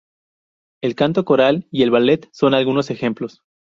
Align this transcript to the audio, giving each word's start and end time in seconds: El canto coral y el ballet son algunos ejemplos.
El 0.81 0.95
canto 0.95 1.25
coral 1.25 1.67
y 1.69 1.83
el 1.83 1.91
ballet 1.91 2.27
son 2.33 2.55
algunos 2.55 2.89
ejemplos. 2.89 3.43